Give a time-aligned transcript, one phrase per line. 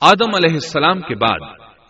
[0.00, 1.38] آدم علیہ السلام کے بعد،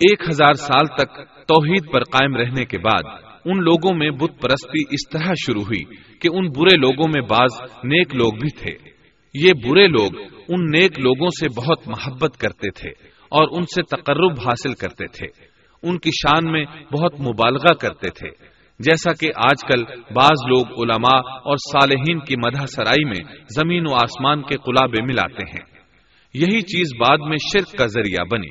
[0.00, 1.14] ایک ہزار سال تک
[1.48, 3.02] توحید پر قائم رہنے کے بعد،
[3.44, 5.84] ان لوگوں میں بت پرستی اس طرح شروع ہوئی
[6.18, 8.90] کہ ان برے لوگوں میں بعض نیک لوگ بھی تھے۔
[9.34, 12.90] یہ برے لوگ ان نیک لوگوں سے بہت محبت کرتے تھے
[13.28, 15.26] اور ان سے تقرب حاصل کرتے تھے۔
[15.82, 18.28] ان کی شان میں بہت مبالغہ کرتے تھے۔
[18.78, 19.84] جیسا کہ آج کل
[20.16, 25.44] بعض لوگ علماء اور صالحین کی مدح سرائی میں زمین و آسمان کے قلابے ملاتے
[25.44, 25.77] ہیں۔
[26.34, 28.48] یہی چیز بعد میں شرک کا ذریعہ بنی۔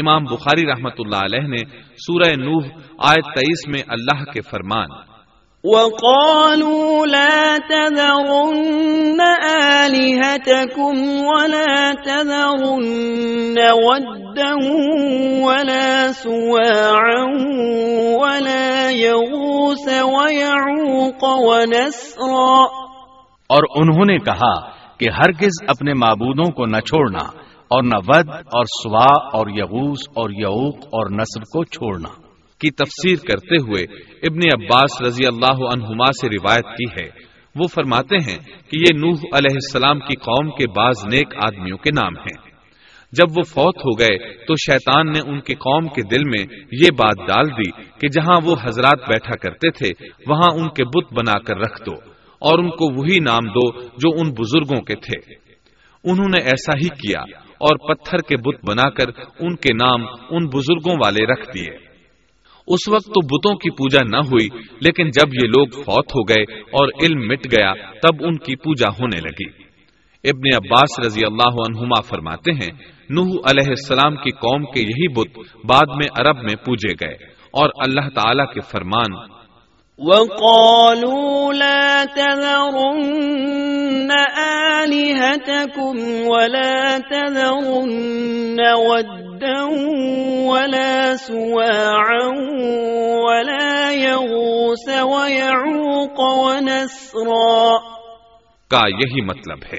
[0.00, 2.64] امام بخاری رحمت اللہ علیہ نے سورہ نوح
[2.98, 5.14] آیت تئیس میں اللہ کے فرمان۔
[5.64, 9.20] وقالوا لا تذرن
[9.70, 10.92] آلهتكم
[11.26, 14.54] ولا تذرن ودا
[15.44, 17.24] ولا سواعا
[18.22, 22.84] ولا يغوس ويعوق ونسرا۔
[23.48, 27.24] اور انہوں نے کہا کہ ہرگز اپنے معبودوں کو نہ چھوڑنا
[27.64, 32.08] اور نہ ود اور سوا اور یغوس اور یعوق اور نصر کو چھوڑنا
[32.60, 33.82] کی تفسیر کرتے ہوئے
[34.22, 38.38] ابن عباس رضی اللہ عنہما سے روایت کی ہے۔ وہ فرماتے ہیں
[38.70, 42.54] کہ یہ نوح علیہ السلام کی قوم کے بعض نیک آدمیوں کے نام ہیں۔
[43.12, 46.88] جب وہ فوت ہو گئے تو شیطان نے ان کی قوم کے دل میں یہ
[46.96, 47.70] بات ڈال دی
[48.00, 49.90] کہ جہاں وہ حضرات بیٹھا کرتے تھے،
[50.26, 52.13] وہاں ان کے بت بنا کر رکھ دو۔
[52.44, 55.34] اور ان کو وہی نام دو جو ان بزرگوں کے تھے۔
[56.04, 60.46] انہوں نے ایسا ہی کیا اور پتھر کے بت بنا کر ان کے نام ان
[60.46, 61.70] بزرگوں والے رکھ دیے۔
[62.66, 64.48] اس وقت تو بتوں کی پوجا نہ ہوئی،
[64.80, 68.90] لیکن جب یہ لوگ فوت ہو گئے اور علم مٹ گیا، تب ان کی پوجا
[69.00, 69.64] ہونے لگی۔
[70.30, 72.72] ابن عباس رضی اللہ عنہما فرماتے ہیں،
[73.10, 77.14] نوح علیہ السلام کی قوم کے یہی بت بعد میں عرب میں پوجے گئے
[77.52, 79.33] اور اللہ تعالی کے فرمان
[79.98, 84.10] وقالوا لا تذرن
[84.82, 88.56] آلهتكم ولا تذرن
[88.90, 89.64] ودا
[90.50, 92.28] ولا سواعا
[93.26, 97.78] ولا يغوس ويعوق ونسرا
[98.70, 99.78] کا یہی مطلب ہے۔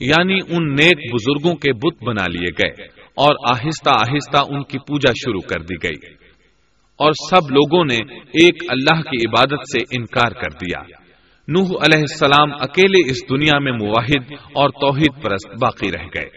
[0.00, 2.86] یعنی ان نیک بزرگوں کے بت بنا لیے گئے
[3.16, 6.23] اور آہستہ آہستہ ان کی پوجا شروع کر دی گئی۔
[6.96, 10.80] اور سب لوگوں نے ایک اللہ کی عبادت سے انکار کر دیا۔
[11.48, 16.28] نوح علیہ السلام اکیلے اس دنیا میں مواحد اور توحید پرست باقی رہ گئے۔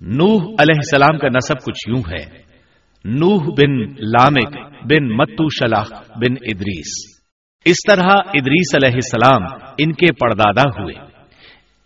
[0.00, 2.52] نوح علیہ السلام کا نصب کچھ یوں ہے۔
[3.04, 7.20] نوح بن لامک بن متو شلاح بن ادریس۔
[7.64, 9.42] اس طرح ادریس علیہ السلام
[9.78, 10.94] ان کے پردادا ہوئے۔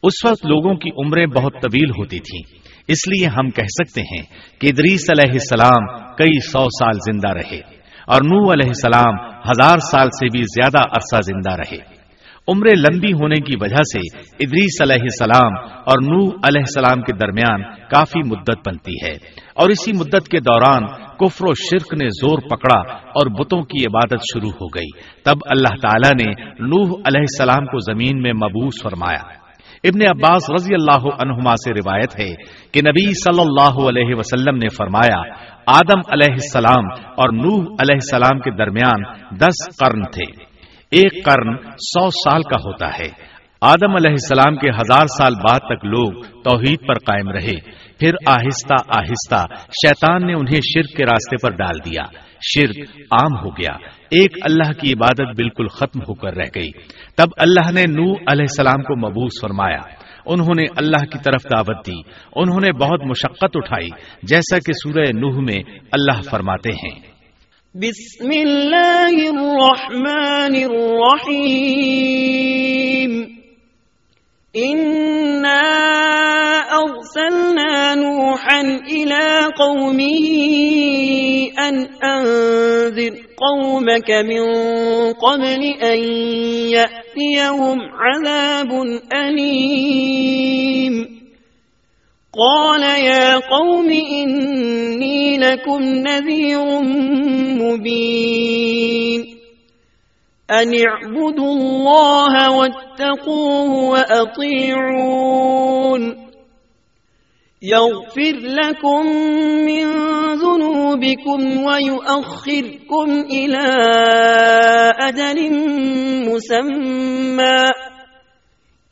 [0.02, 4.22] اس وقت لوگوں کی عمریں بہت طویل ہوتی تھیں۔ اس لیے ہم کہہ سکتے ہیں
[4.60, 7.58] کہ ادریس علیہ السلام کئی سو سال زندہ رہے
[8.06, 11.96] اور نو علیہ السلام ہزار سال سے بھی زیادہ عرصہ زندہ رہے۔
[12.48, 17.62] عمریں لمبی ہونے کی وجہ سے ادریس علیہ السلام اور نو علیہ السلام کے درمیان
[17.62, 19.12] کافی مدت بنتی ہے
[19.54, 20.86] اور اسی مدت کے دوران
[21.16, 24.90] کفر و شرک نے زور پکڑا اور بتوں کی عبادت شروع ہو گئی۔
[25.24, 29.45] تب اللہ تعالی نے نوح علیہ السلام کو زمین میں مبوس فرمایا۔
[29.84, 32.34] ابن عباس رضی اللہ عنہما سے روایت ہے
[32.72, 35.34] کہ نبی صلی اللہ علیہ وسلم نے فرمایا،
[35.66, 36.84] آدم علیہ السلام
[37.16, 39.02] اور نوح علیہ السلام کے درمیان
[39.38, 40.44] دس قرن تھے۔
[40.90, 45.84] ایک قرن سو سال کا ہوتا ہے۔ آدم علیہ السلام کے ہزار سال بعد تک
[45.84, 47.60] لوگ توحید پر قائم رہے۔
[47.98, 53.50] پھر آہستہ آہستہ شیطان نے انہیں شرک کے راستے پر ڈال دیا۔ شرک عام ہو
[53.50, 53.72] گیا۔
[54.10, 56.70] ایک اللہ کی عبادت بالکل ختم ہو کر رہ گئی۔
[57.16, 59.80] تب اللہ نے نو علیہ السلام کو مبوس فرمایا۔
[60.26, 62.00] انہوں نے اللہ کی طرف دعوت دی۔
[62.36, 63.88] انہوں نے بہت مشقت اٹھائی۔
[64.22, 65.58] جیسا کہ سورہ نوح میں
[65.92, 67.00] اللہ فرماتے ہیں۔
[67.74, 73.36] بسم اللہ الرحمن الرحیم۔
[76.72, 80.26] ارسلنا نوحا الى قومه
[81.58, 84.44] ان انذر قومك من
[85.12, 85.98] قبل ان
[86.72, 88.70] يأتيهم عذاب
[89.12, 91.06] أليم
[92.38, 96.80] قال يا قوم إني لكم نذير
[97.60, 99.35] مبين
[100.50, 105.46] أن اعبدوا الله واتقوه وأطيعون
[107.62, 109.06] يغفر لكم
[109.66, 109.86] من
[110.34, 113.66] ذنوبكم ويؤخركم إلى
[115.00, 115.50] أجل
[116.28, 117.72] مسمى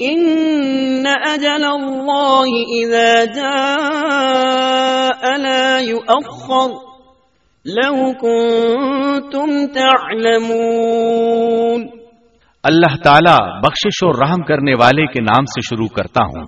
[0.00, 2.46] إن أجل الله
[2.82, 4.56] إذا جاء
[5.38, 6.83] لا يؤخر
[12.62, 16.46] اللہ تعالی بخشش اور رحم کرنے والے کے نام سے شروع کرتا ہوں۔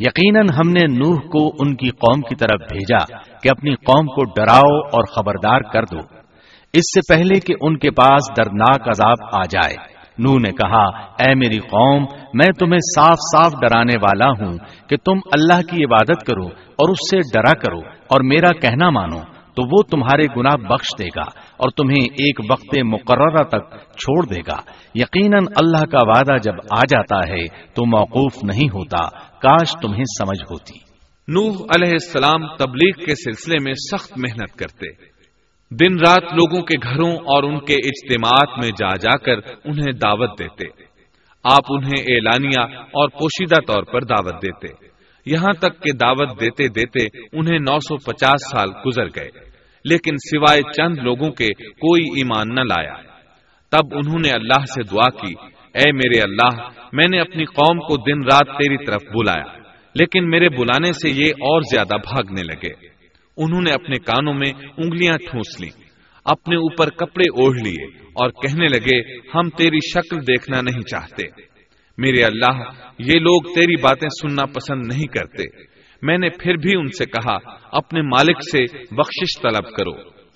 [0.00, 4.24] یقیناً ہم نے نوح کو ان کی قوم کی طرف بھیجا کہ اپنی قوم کو
[4.24, 5.98] ڈراؤ اور خبردار کر دو۔
[6.72, 9.74] اس سے پہلے کہ ان کے پاس دردناک عذاب آ جائے۔
[10.18, 10.84] نو نے کہا،
[11.24, 12.02] اے میری قوم،
[12.34, 17.10] میں تمہیں صاف صاف ڈرانے والا ہوں کہ تم اللہ کی عبادت کرو اور اس
[17.10, 21.68] سے ڈرا کرو اور میرا کہنا مانو۔ تو وہ تمہارے گناہ بخش دے گا اور
[21.76, 24.56] تمہیں ایک وقت مقررہ تک چھوڑ دے گا۔
[24.94, 30.42] یقیناً اللہ کا وعدہ جب آ جاتا ہے تو موقوف نہیں ہوتا۔ کاش تمہیں سمجھ
[30.42, 30.78] ہوتی۔
[31.28, 34.92] نوح علیہ السلام تبلیغ کے سلسلے میں سخت محنت کرتے۔
[35.70, 40.38] دن رات لوگوں کے گھروں اور ان کے اجتماعات میں جا جا کر انہیں دعوت
[40.38, 40.64] دیتے۔
[41.44, 44.88] آپ انہیں اعلانیہ اور پوشیدہ طور پر دعوت دیتے۔
[45.26, 49.47] یہاں تک کہ دعوت دیتے دیتے انہیں نو سو پچاس سال گزر گئے۔
[49.84, 52.94] لیکن سوائے چند لوگوں کے کوئی ایمان نہ لایا۔
[53.70, 55.34] تب انہوں نے اللہ سے دعا کی،
[55.74, 59.58] اے میرے اللہ، میں نے اپنی قوم کو دن رات تیری طرف بلایا،
[59.94, 62.88] لیکن میرے بلانے سے یہ اور زیادہ بھاگنے لگے۔
[63.36, 65.68] انہوں نے اپنے کانوں میں انگلیاں ٹھونس لی
[66.24, 71.42] اپنے اوپر کپڑے اوڑھ لیے اور کہنے لگے، ہم تیری شکل دیکھنا نہیں چاہتے۔
[71.98, 72.60] میرے اللہ،
[72.98, 75.67] یہ لوگ تیری باتیں سننا پسند نہیں کرتے۔
[76.02, 77.36] میں نے پھر بھی ان سے کہا،
[77.72, 79.90] اپنے مالک سے بخشش طلب کرو،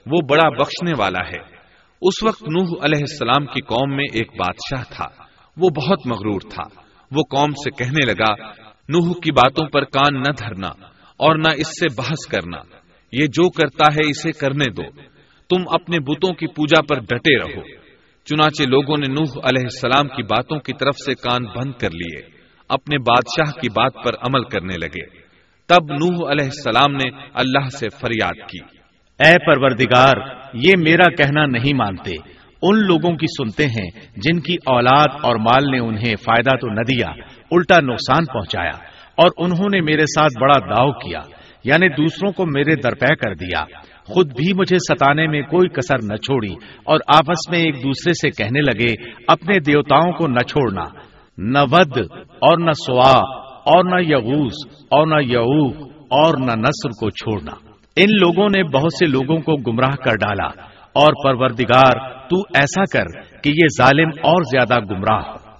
[0.06, 1.62] وہ بڑا بخشنے والا ہے۔
[2.02, 5.22] اس وقت نوح علیہ السلام کی قوم میں ایک بادشاہ تھا،
[5.56, 6.80] وہ بہت مغرور تھا۔
[7.10, 8.34] وہ قوم سے کہنے لگا،
[8.88, 10.68] نوح کی باتوں پر کان نہ دھرنا
[11.16, 12.58] اور نہ اس سے بحث کرنا۔
[13.12, 15.02] یہ جو کرتا ہے اسے کرنے دو۔
[15.48, 17.60] تم اپنے بتوں کی پوجا پر ڈٹے رہو۔
[18.24, 22.26] چنانچہ لوگوں نے نوح علیہ السلام کی باتوں کی طرف سے کان بند کر لیے۔
[22.68, 25.21] اپنے بادشاہ کی بات پر عمل کرنے لگے۔
[25.68, 28.58] تب نوح علیہ السلام نے اللہ سے فریاد کی۔
[29.20, 30.12] اے پروردگار،
[30.54, 32.10] یہ میرا کہنا نہیں مانتے۔
[32.62, 36.80] ان لوگوں کی سنتے ہیں جن کی اولاد اور مال نے انہیں فائدہ تو نہ
[36.80, 37.08] دیا،
[37.50, 38.76] الٹا نقصان پہنچایا،
[39.16, 41.20] اور انہوں نے میرے ساتھ بڑا داؤ کیا
[41.64, 43.64] یعنی دوسروں کو میرے درپے کر دیا۔
[44.04, 46.52] خود بھی مجھے ستانے میں کوئی کسر نہ چھوڑی،
[46.84, 48.94] اور آپس میں ایک دوسرے سے کہنے لگے،
[49.28, 50.84] اپنے دیوتاؤں کو نہ چھوڑنا،
[51.38, 57.10] نہ ود اور نہ سوا۔ اور نہ یغوس اور نہ یعوق، اور نہ نصر کو
[57.10, 57.52] چھوڑنا۔
[57.96, 60.62] ان لوگوں نے بہت سے لوگوں کو گمراہ کر ڈالا۔
[60.94, 65.52] اور پروردگار، تو ایسا کر کہ یہ ظالم اور زیادہ گمراہ ہو۔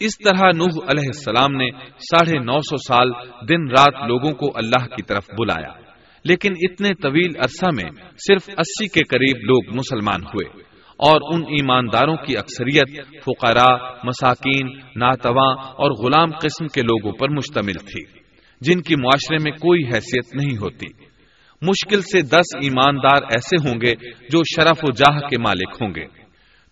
[0.00, 3.10] اس طرح نوح علیہ السلام نے ساڑھے نو سو سال
[3.48, 5.88] دن رات لوگوں کو اللہ کی طرف بلایا۔
[6.24, 7.90] لیکن اتنے طویل عرصہ میں
[8.28, 10.67] صرف اسی کے قریب لوگ مسلمان ہوئے۔
[10.98, 17.72] اور ان ایمانداروں کی اکثریت فقراء، مساکین، ناتواں اور غلام قسم کے لوگوں پر مشتمل
[17.72, 18.04] تھی،
[18.60, 20.86] جن کی معاشرے میں کوئی حیثیت نہیں ہوتی۔
[21.62, 23.92] مشکل سے دس ایماندار ایسے ہوں گے
[24.32, 26.06] جو شرف و جاہ کے مالک ہوں گے۔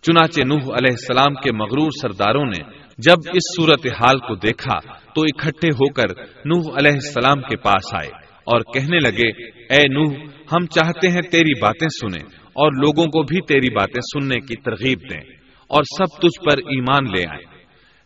[0.01, 2.63] چنانچہ نوح علیہ السلام کے مغرور سرداروں نے
[2.97, 4.79] جب اس صورت حال کو دیکھا
[5.15, 8.09] تو اکٹھے ہو کر نوح علیہ السلام کے پاس آئے
[8.45, 9.27] اور کہنے لگے،
[9.73, 10.13] اے نوح،
[10.51, 14.99] ہم چاہتے ہیں تیری باتیں سنیں اور لوگوں کو بھی تیری باتیں سننے کی ترغیب
[15.01, 15.21] دیں
[15.67, 17.57] اور سب تجھ پر ایمان لے آئیں۔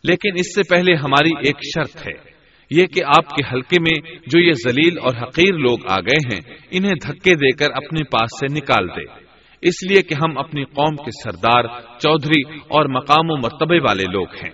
[0.04, 2.32] لیکن اس سے پہلے ہماری ایک شرط ہے،
[2.70, 6.54] یہ کہ آپ کے حلقے میں جو یہ ذلیل اور حقیر لوگ آ گئے ہیں،
[6.70, 9.22] انہیں دھکے دے کر اپنے پاس سے نکال دے۔
[9.62, 11.64] اس لیے کہ ہم اپنی قوم کے سردار،
[11.98, 14.50] چودھری اور مقام و مرتبے والے لوگ ہیں۔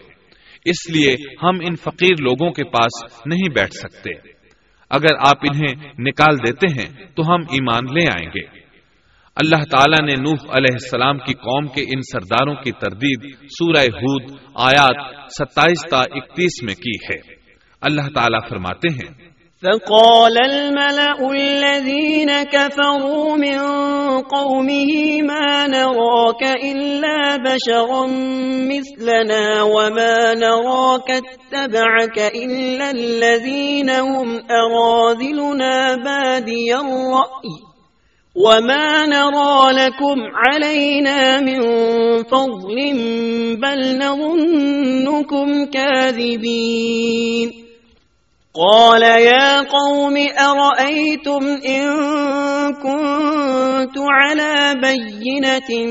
[0.64, 4.10] اس لیے ہم ان فقیر لوگوں کے پاس نہیں بیٹھ سکتے۔
[4.90, 8.67] اگر آپ انہیں نکال دیتے ہیں، تو ہم ایمان لے آئیں گے۔
[9.38, 14.22] اللہ تعالیٰ نے نوح علیہ السلام کی قوم کے ان سرداروں کی تردید سورہ ہود
[14.54, 15.04] آیات
[15.38, 17.34] ستائیس تا اکتیس میں کی ہے۔
[17.80, 19.28] اللہ تعالیٰ فرماتے ہیں،
[19.62, 23.58] فقال الملأ الذين كفروا من
[24.20, 28.06] قومه ما نراك إلا بشرا
[28.72, 37.67] مثلنا وما نراك اتبعك إلا الذين هم أراذلنا بادي الرأي.
[38.38, 41.60] وما نرى لكم علينا من
[42.22, 42.76] فضل
[43.56, 47.52] بل نظنكم كاذبين
[48.54, 51.86] قال يا قوم أرأيتم إن
[52.74, 55.86] كنت على بينة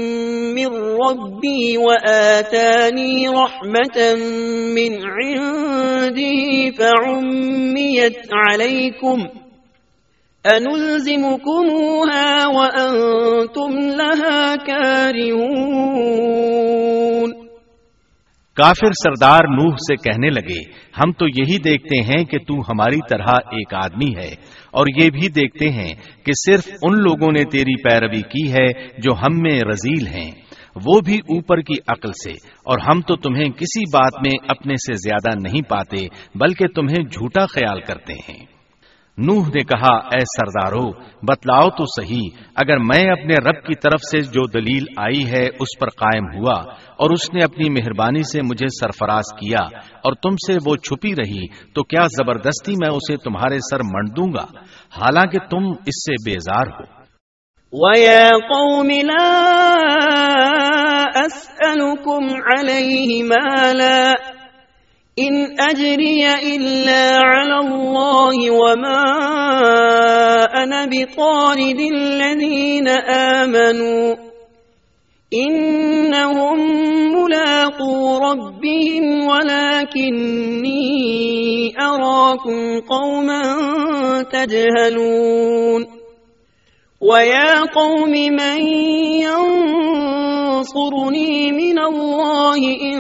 [0.56, 4.16] من ربي وآتاني رحمة
[4.76, 9.47] من عنده فعميت عليكم ۖ
[10.52, 15.48] أنلزمكموها وأنتم لها كارهون.
[18.58, 20.62] کافر سردار نوح سے کہنے لگے،
[21.00, 24.32] ہم تو یہی دیکھتے ہیں کہ تو ہماری طرح ایک آدمی ہے،
[24.72, 25.94] اور یہ بھی دیکھتے ہیں
[26.26, 30.32] کہ صرف ان لوگوں نے تیری پیروی کی ہے جو ہم میں رزیل ہیں۔
[30.86, 32.32] وہ بھی اوپر کی عقل سے،
[32.66, 37.46] اور ہم تو تمہیں کسی بات میں اپنے سے زیادہ نہیں پاتے، بلکہ تمہیں جھوٹا
[37.46, 38.57] خیال کرتے ہیں۔
[39.20, 40.92] نوح نے کہا، اے سردارو،
[41.26, 45.80] بتلاؤ تو صحیح، اگر میں اپنے رب کی طرف سے جو دلیل آئی ہے اس
[45.80, 50.54] پر قائم ہوا اور اس نے اپنی مہربانی سے مجھے سرفراز کیا اور تم سے
[50.66, 54.46] وہ چھپی رہی، تو کیا زبردستی میں اسے تمہارے سر منڈ دوں گا؟
[55.02, 56.98] حالانکہ تم اس سے بیزار ہو۔
[57.74, 59.44] وَيَا قَوْمِ لَا
[61.26, 64.37] أَسْأَلُكُمْ عَلَيْهِ مَالًا
[65.20, 69.04] ان اجری الا على الله وما
[70.64, 74.16] انا بطارد الذين امنوا
[75.34, 76.60] انهم
[77.14, 80.84] ملاقو ربهم ولكني
[81.82, 83.44] اراكم قوما
[84.32, 85.88] تجهلون
[87.02, 88.60] ويا قوم من
[90.58, 92.98] ينصرني من الله ان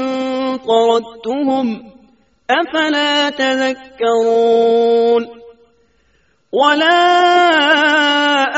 [0.57, 1.96] طردتهم
[2.49, 5.27] افلا تذكرون؟
[6.51, 6.97] ولا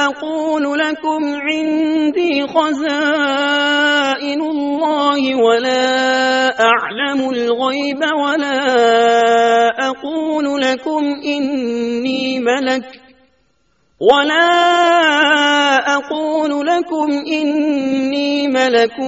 [0.05, 8.59] اقول لكم عندي خزائن الله ولا اعلم الغيب ولا
[9.89, 13.08] اقول لكم اني ملك
[13.99, 14.47] ولا
[15.95, 18.99] اقول لكم اني ملك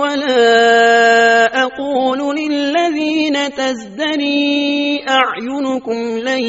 [0.00, 6.44] ولا اقول للذين تزدري اعينكم لن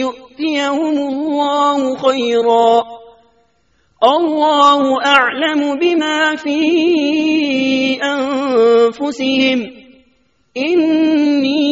[0.00, 2.84] يؤتيهم الله خيرا
[4.04, 6.58] الله اعلم بما في
[8.02, 9.70] انفسهم
[10.56, 11.67] اني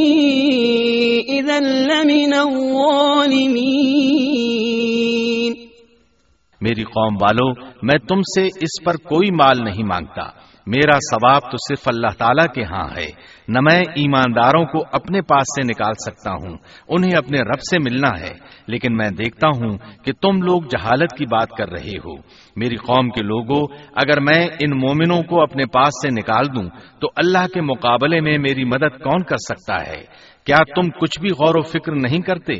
[6.66, 7.50] میری قوم والو،
[7.82, 12.46] میں تم سے اس پر کوئی مال نہیں مانگتا۔ میرا ثواب تو صرف اللہ تعالیٰ
[12.54, 13.06] کے ہاں ہے۔
[13.48, 16.56] نہ میں ایمانداروں کو اپنے پاس سے نکال سکتا ہوں،
[16.88, 18.34] انہیں اپنے رب سے ملنا ہے۔
[18.66, 22.14] لیکن میں دیکھتا ہوں کہ تم لوگ جہالت کی بات کر رہے ہو۔
[22.56, 26.70] میری قوم کے لوگوں، اگر میں ان مومنوں کو اپنے پاس سے نکال دوں،
[27.00, 30.04] تو اللہ کے مقابلے میں میری مدد کون کر سکتا ہے؟
[30.46, 32.52] کیا تم کچھ بھی غور و فکر نہیں کرتے؟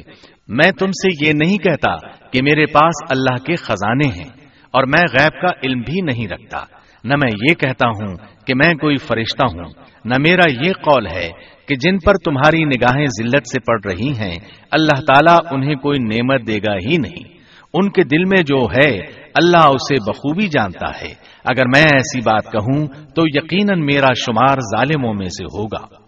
[0.49, 5.05] میں تم سے یہ نہیں کہتا کہ میرے پاس اللہ کے خزانے ہیں اور میں
[5.21, 6.59] غیب کا علم بھی نہیں رکھتا۔
[7.05, 8.17] نہ میں یہ کہتا ہوں
[8.47, 9.71] کہ میں کوئی فرشتہ ہوں۔
[10.05, 11.29] نہ میرا یہ قول ہے
[11.69, 14.39] کہ جن پر تمہاری نگاہیں ذلت سے پڑ رہی ہیں،
[14.71, 17.39] اللہ تعالیٰ انہیں کوئی نعمت دے گا ہی نہیں۔
[17.75, 18.99] ان کے دل میں جو ہے،
[19.35, 21.15] اللہ اسے بخوبی جانتا ہے۔
[21.45, 26.06] اگر میں ایسی بات کہوں تو یقیناً میرا شمار ظالموں میں سے ہوگا۔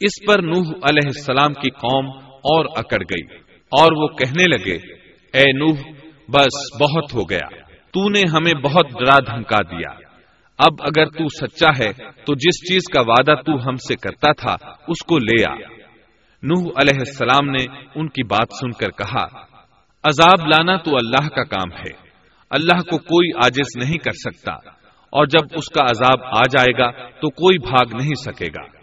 [0.00, 3.36] اس پر نوح علیہ السلام کی قوم اور اکڑ گئی
[3.72, 4.76] اور وہ کہنے لگے،
[5.34, 5.80] اے نوح،
[6.28, 7.48] بس بہت ہو گیا،
[7.90, 9.90] تو نے ہمیں بہت ڈرا دھمکا دیا۔
[10.58, 11.92] اب اگر تو سچا ہے،
[12.26, 14.56] تو جس چیز کا وعدہ تو ہم سے کرتا تھا،
[14.88, 15.54] اس کو لے آ۔
[16.42, 17.64] نوح علیہ السلام نے
[17.94, 19.24] ان کی بات سن کر کہا،
[20.04, 21.92] عذاب لانا تو اللہ کا کام ہے،
[22.50, 24.52] اللہ کو کوئی آجز نہیں کر سکتا،
[25.12, 28.77] اور جب اس کا عذاب آ جائے گا تو کوئی بھاگ نہیں سکے گا۔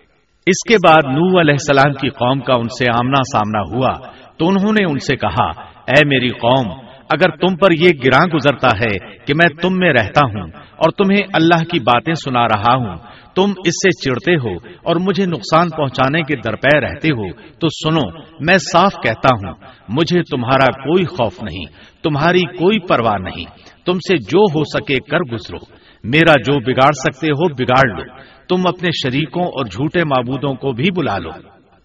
[0.47, 3.91] اس کے بعد نو علیہ السلام کی قوم کا ان سے آمنا سامنا ہوا
[4.37, 5.45] تو انہوں نے ان سے کہا،
[5.91, 6.67] اے میری قوم،
[7.09, 11.21] اگر تم پر یہ گراں گزرتا ہے کہ میں تم میں رہتا ہوں اور تمہیں
[11.33, 12.95] اللہ کی باتیں سنا رہا ہوں،
[13.35, 18.05] تم اس سے چڑتے ہو اور مجھے نقصان پہنچانے کے درپے رہتے ہو، تو سنو،
[18.39, 19.53] میں صاف کہتا ہوں،
[19.89, 21.65] مجھے تمہارا کوئی خوف نہیں،
[22.03, 23.45] تمہاری کوئی پرواہ نہیں،
[23.85, 25.63] تم سے جو ہو سکے کر گزرو،
[26.03, 28.03] میرا جو بگاڑ سکتے ہو بگاڑ لو
[28.49, 31.29] تم اپنے شریکوں اور جھوٹے معبودوں کو بھی بلا لو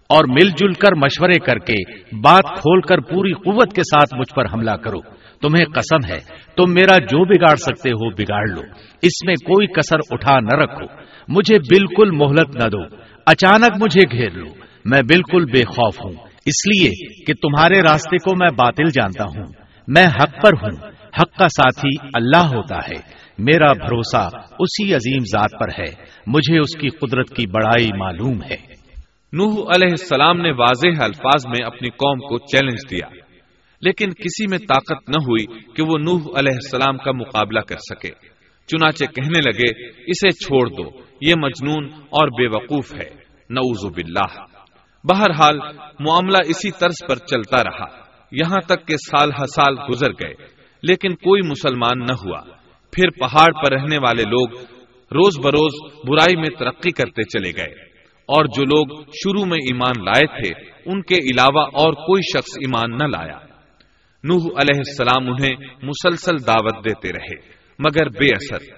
[0.09, 4.33] اور مل جل کر مشورے کر کے بات کھول کر پوری قوت کے ساتھ مجھ
[4.35, 5.01] پر حملہ کرو۔
[5.41, 6.19] تمہیں قسم ہے،
[6.55, 8.61] تم میرا جو بگاڑ سکتے ہو بگاڑ لو۔
[9.01, 10.85] اس میں کوئی کسر اٹھا نہ رکھو۔
[11.27, 14.45] مجھے بالکل مہلت نہ دو۔ اچانک مجھے گھیر لو۔
[14.85, 16.11] میں بالکل بے خوف ہوں۔
[16.45, 16.91] اس لیے
[17.25, 19.45] کہ تمہارے راستے کو میں باطل جانتا ہوں۔
[19.87, 25.59] میں حق پر ہوں۔ حق کا ساتھی اللہ ہوتا ہے۔ میرا بھروسہ اسی عظیم ذات
[25.59, 28.57] پر ہے۔ مجھے اس کی قدرت کی بڑائی معلوم ہے۔
[29.33, 33.07] نوح علیہ السلام نے واضح الفاظ میں اپنی قوم کو چیلنج دیا۔
[33.81, 38.09] لیکن کسی میں طاقت نہ ہوئی کہ وہ نوح علیہ السلام کا مقابلہ کر سکے۔
[38.67, 43.09] چنانچہ کہنے لگے، اسے چھوڑ دو، یہ مجنون اور بے وقوف ہے۔
[43.49, 44.45] نعوذ باللہ۔
[45.03, 45.59] بہرحال،
[45.99, 47.85] معاملہ اسی طرز پر چلتا رہا۔
[48.31, 52.41] یہاں تک کہ سال ہر سال گزر گئے۔ لیکن کوئی مسلمان نہ ہوا۔
[52.91, 54.49] پھر پہاڑ پر رہنے والے لوگ
[55.11, 60.43] روز بروز برائی میں ترقی کرتے چلے گئے۔ اور جو لوگ شروع میں ایمان لائے
[60.43, 63.37] تھے، ان کے علاوہ اور کوئی شخص ایمان نہ لایا۔
[64.23, 67.35] نوح علیہ السلام انہیں مسلسل دعوت دیتے رہے،
[67.79, 68.73] مگر بے اثر۔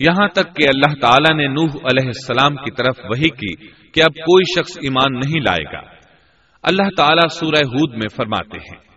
[0.00, 4.14] یہاں تک کہ اللہ تعالیٰ نے نوح علیہ السلام کی طرف وہی کی کہ اب
[4.14, 5.80] کوئی شخص ایمان نہیں لائے گا۔
[6.62, 8.91] اللہ تعالیٰ سورہ ہود میں فرماتے ہیں۔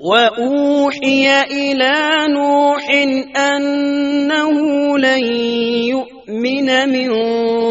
[0.00, 5.36] وَأُوحِيَ إِلَى نُوحٍ أَنَّهُ لَن
[5.88, 7.08] يُؤْمِنَ مِن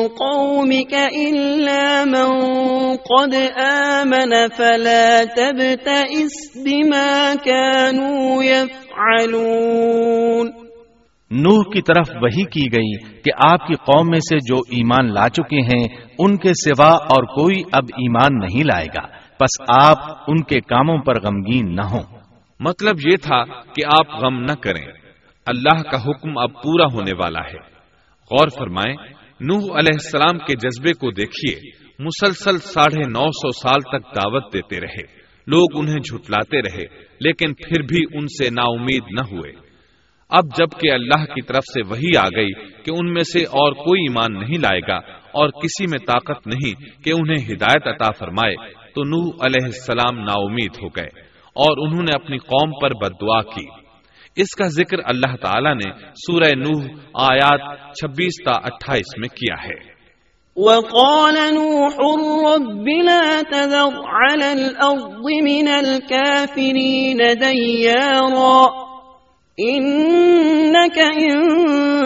[0.07, 10.65] قَوْمِكَ إِلَّا مَن قَدْ آمَنَ فَلَا تَبْتَئِسْ بِمَا كَانُوا يَفْعَلُونَ
[11.31, 15.29] نوح کی طرف وہی کی گئی کہ آپ کی قوم میں سے جو ایمان لا
[15.29, 15.87] چکے ہیں،
[16.19, 20.97] ان کے سوا اور کوئی اب ایمان نہیں لائے گا۔ پس آپ ان کے کاموں
[20.97, 22.14] پر غمگین نہ ہوں۔
[22.59, 24.87] مطلب یہ تھا کہ آپ غم نہ کریں۔
[25.45, 27.57] اللہ کا حکم اب پورا ہونے والا ہے۔
[28.31, 28.95] غور فرمائیں،
[29.39, 34.79] نوح علیہ السلام کے جذبے کو دیکھیے۔ مسلسل ساڑھے نو سو سال تک دعوت دیتے
[34.79, 36.83] رہے۔ لوگ انہیں جھٹلاتے رہے،
[37.19, 39.51] لیکن پھر بھی ان سے نا امید نہ ہوئے۔
[40.29, 44.01] اب جبکہ اللہ کی طرف سے وہی آ گئی کہ ان میں سے اور کوئی
[44.01, 44.97] ایمان نہیں لائے گا
[45.33, 48.55] اور کسی میں طاقت نہیں کہ انہیں ہدایت عطا فرمائے،
[48.95, 51.24] تو نوح علیہ السلام نا امید ہو گئے۔
[51.55, 53.85] اور انہوں نے اپنی قوم پر بد دعا کی۔
[54.35, 56.83] اس کا ذکر اللہ تعالی نے سورہ نوح
[57.13, 59.95] آیات چھبیس تا اٹھائیس میں کیا ہے۔
[60.57, 61.95] وقال نوح
[62.55, 68.85] رب لا تذر على الأرض من الكافرين ديارا،
[69.65, 71.39] إنك إن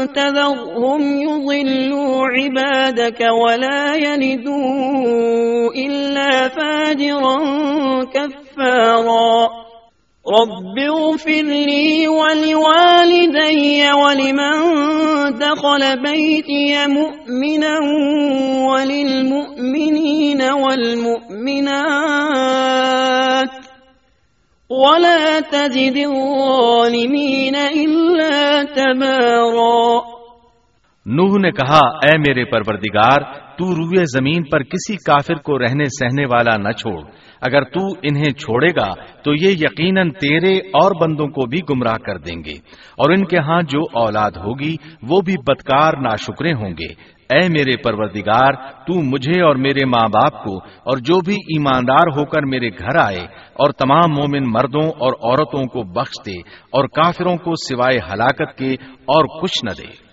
[0.07, 7.43] تذرهم يضلوا عبادك ولا يلدوا إلا فاجرا
[8.59, 9.45] كفارا.
[10.39, 14.75] رب اغفر لي ولوالدي ولمن
[15.39, 17.77] دخل بيتي مؤمنا
[18.71, 21.69] وللمؤمنين والمؤمنات.
[24.69, 30.19] ولا تجد الظالمين إلا تبارا.
[31.05, 33.21] نوح نے کہا، اے میرے پروردگار،
[33.57, 37.01] تو روئے زمین پر کسی کافر کو رہنے سہنے والا نہ چھوڑ۔
[37.41, 38.93] اگر تو انہیں چھوڑے گا،
[39.23, 42.53] تو یہ یقیناً تیرے اور بندوں کو بھی گمراہ کر دیں گے۔
[42.97, 47.77] اور ان کے ہاں جو اولاد ہوگی، وہ بھی بدکار ناشکرے ہوں گے۔ اے میرے
[47.77, 52.69] پروردگار، تو مجھے اور میرے ماں باپ کو اور جو بھی ایماندار ہو کر میرے
[52.69, 53.21] گھر آئے
[53.53, 56.39] اور تمام مومن مردوں اور عورتوں کو بخش دے
[56.71, 60.09] اور کافروں کو سوائے ہلاکت کے اور کچھ نہ دے۔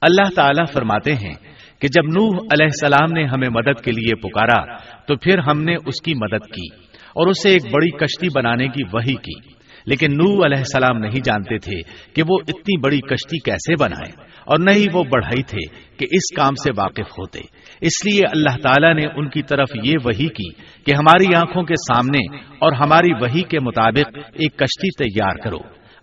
[0.00, 4.76] اللہ تعالی فرماتے ہیں کہ جب نوح علیہ السلام نے ہمیں مدد کے لیے پکارا،
[5.06, 6.74] تو پھر ہم نے اس کی مدد کی
[7.08, 11.58] اور اسے ایک بڑی کشتی بنانے کی وہی کی۔ لیکن نو علیہ السلام نہیں جانتے
[11.58, 11.80] تھے
[12.14, 14.12] کہ وہ اتنی بڑی کشتی کیسے بنائے
[14.44, 17.40] اور نہ ہی وہ بڑھائی تھے کہ اس کام سے واقف ہوتے۔
[17.80, 20.50] اس لیے اللہ تعالیٰ نے ان کی طرف یہ وہی کی
[20.84, 25.58] کہ ہماری آنکھوں کے سامنے اور ہماری وہی کے مطابق ایک کشتی تیار کرو۔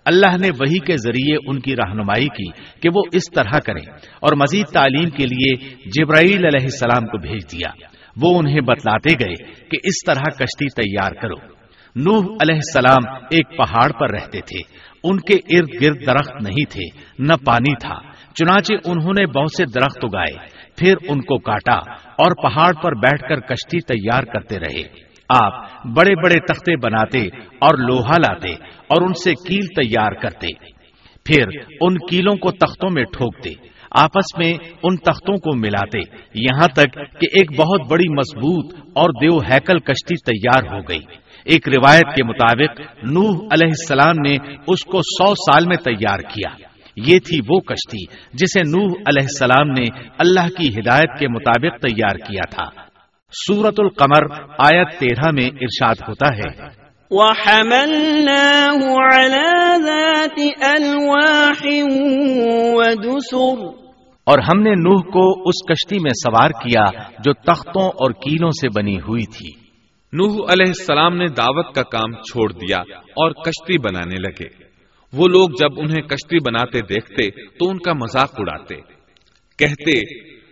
[0.06, 4.36] اللہ نے وہی کے ذریعے ان کی رہنمائی کی کہ وہ اس طرح کریں اور
[4.36, 7.88] مزید تعلیم کے لیے جبرائیل علیہ السلام کو بھیج دیا۔
[8.22, 11.54] وہ انہیں بتلاتے گئے کہ اس طرح کشتی تیار کرو۔
[11.96, 14.60] نوح علیہ السلام ایک پہاڑ پر رہتے تھے۔
[15.04, 17.96] ان کے ارد گرد درخت نہیں تھے، نہ پانی تھا۔
[18.36, 23.22] چنانچہ انہوں نے بہت سے درخت اگائے۔ پھر ان کو کاٹا اور پہاڑ پر بیٹھ
[23.22, 28.52] کر کشتی تیار کرتے رہے۔ آپ بڑے بڑے تختے بناتے اور لوہا لاتے
[28.88, 30.48] اور ان سے کیل تیار کرتے۔
[31.26, 31.44] پھر
[31.82, 33.50] ان کیلوں کو تختوں میں ٹھوکتے،
[33.92, 36.00] آپس میں ان تختوں کو ملاتے۔
[36.36, 41.00] یہاں تک کہ ایک بہت بڑی مضبوط اور دیو ہیکل کشتی تیار ہو گئی۔
[41.46, 44.36] ایک روایت کے مطابق، نوح علیہ السلام نے
[44.68, 46.50] اس کو سو سال میں تیار کیا۔
[46.96, 49.86] یہ تھی وہ کشتی جسے نوح علیہ السلام نے
[50.18, 52.93] اللہ کی ہدایت کے مطابق تیار کیا تھا۔
[53.34, 61.84] سورت القمر آیت تیرہ میں ارشاد ہوتا ہے۔ وَحَمَلْنَاهُ عَلَى ذَاتِ أَلْوَاحٍ
[62.76, 63.74] وَدُسُرٍ۔
[64.24, 66.84] اور ہم نے نوح کو اس کشتی میں سوار کیا
[67.26, 69.50] جو تختوں اور کیلوں سے بنی ہوئی تھی۔
[70.14, 74.64] نوح علیہ السلام نے دعوت کا کام چھوڑ دیا اور کشتی بنانے لگے۔
[75.14, 78.76] وہ لوگ جب انہیں کشتی بناتے دیکھتے تو ان کا مذاق اڑاتے۔
[79.60, 80.00] کہتے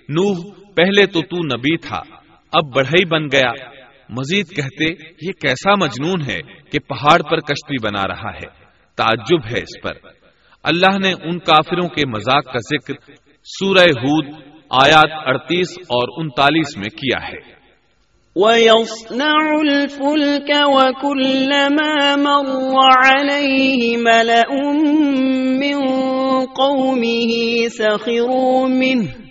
[0.09, 0.37] نوح
[0.75, 2.20] پہلے تو تو نبی تھا
[2.51, 3.51] اب بڑھئی بن گیا۔
[4.09, 4.85] مزید کہتے،
[5.21, 6.39] یہ کیسا مجنون ہے
[6.71, 8.61] کہ پہاڑ پر کشتی بنا رہا ہے۔
[8.95, 9.93] تعجب ہے اس پر۔
[10.63, 12.93] اللہ نے ان کافروں کے مذاق کا ذکر
[13.43, 14.25] سورہ ہود
[14.69, 17.61] آیات اڑتیس اور انتالیس میں کیا ہے۔
[18.35, 22.75] وَيَصْنَعُ الْفُلْكَ وَكُلَّمَا مَرَّ
[23.07, 24.73] عَلَيْهِ مَلَأٌ
[25.57, 25.79] مِّن
[26.55, 29.30] قَوْمِهِ سَخِرُوا مِنْهُ۔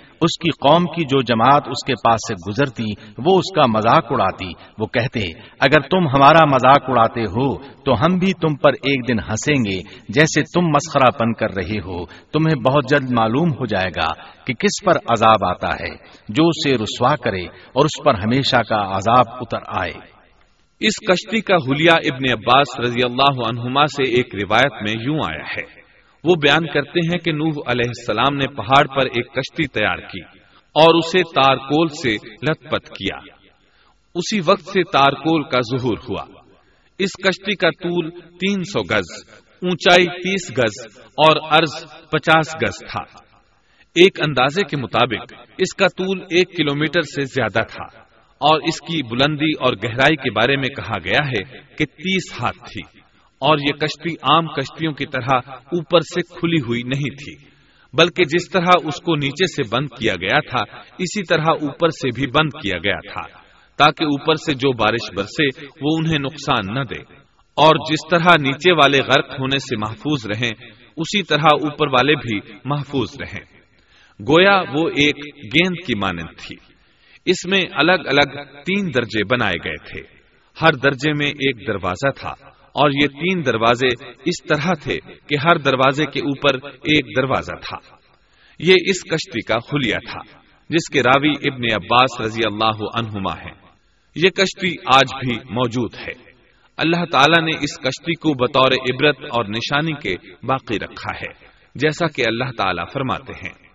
[0.21, 4.05] اس کی قوم کی جو جماعت اس کے پاس سے گزرتی، وہ اس کا مذاق
[4.09, 5.19] اڑاتی۔ وہ کہتے،
[5.59, 9.81] اگر تم ہمارا مذاق اڑاتے ہو، تو ہم بھی تم پر ایک دن ہنسیں گے،
[10.09, 14.07] جیسے تم مسخرہ پن کر رہے ہو۔ تمہیں بہت جلد معلوم ہو جائے گا
[14.45, 15.95] کہ کس پر عذاب آتا ہے،
[16.29, 19.93] جو اسے رسوا کرے اور اس پر ہمیشہ کا عذاب اتر آئے۔
[20.79, 25.45] اس کشتی کا حلیہ ابن عباس رضی اللہ عنہما سے ایک روایت میں یوں آیا
[25.57, 25.80] ہے۔
[26.23, 30.21] وہ بیان کرتے ہیں کہ نوح علیہ السلام نے پہاڑ پر ایک کشتی تیار کی
[30.73, 32.15] اور اسے تارکول سے
[32.51, 33.35] لت پت کیا۔
[34.15, 36.25] اسی وقت سے تارکول کا ظہور ہوا۔
[36.99, 39.31] اس کشتی کا طول تین سو گز،
[39.61, 43.03] اونچائی تیس گز اور عرض پچاس گز تھا۔
[43.95, 47.99] ایک اندازے کے مطابق اس کا طول ایک کلومیٹر سے زیادہ تھا
[48.37, 52.57] اور اس کی بلندی اور گہرائی کے بارے میں کہا گیا ہے کہ تیس ہاتھ
[52.57, 53.01] تھی۔
[53.41, 57.35] اور یہ کشتی عام کشتیوں کی طرح اوپر سے کھلی ہوئی نہیں تھی،
[57.93, 62.09] بلکہ جس طرح اس کو نیچے سے بند کیا گیا تھا، اسی طرح اوپر سے
[62.15, 63.37] بھی بند کیا گیا تھا،
[63.77, 68.71] تاکہ اوپر سے جو بارش برسے وہ انہیں نقصان نہ دے۔ اور جس طرح نیچے
[68.71, 70.51] والے غرق ہونے سے محفوظ رہیں،
[70.97, 73.61] اسی طرح اوپر والے بھی محفوظ رہیں۔
[74.27, 76.55] گویا وہ ایک گیند کی مانند تھی۔
[77.25, 80.01] اس میں الگ الگ تین درجے بنائے گئے تھے۔
[80.61, 83.87] ہر درجے میں ایک دروازہ تھا۔ اور یہ تین دروازے
[84.25, 87.77] اس طرح تھے کہ ہر دروازے کے اوپر ایک دروازہ تھا۔
[88.59, 90.19] یہ اس کشتی کا خلیہ تھا،
[90.69, 93.61] جس کے راوی ابن عباس رضی اللہ عنہما ہے
[94.15, 96.31] یہ کشتی آج بھی موجود ہے۔
[96.77, 102.07] اللہ تعالیٰ نے اس کشتی کو بطور عبرت اور نشانی کے باقی رکھا ہے، جیسا
[102.07, 103.71] کہ اللہ تعالیٰ فرماتے ہیں۔